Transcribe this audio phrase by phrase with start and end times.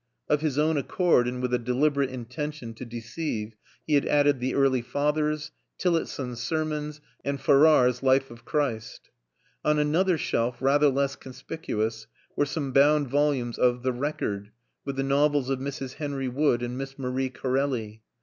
[0.27, 3.53] Of his own accord and with a deliberate intention to deceive,
[3.85, 9.11] he had added the Early Fathers, Tillotsen's Sermons and Farrar's Life of Christ.
[9.63, 14.49] On another shelf, rather less conspicuous, were some bound volumes of The Record,
[14.85, 15.93] with the novels of Mrs.
[15.93, 18.01] Henry Wood and Miss Marie Corelli.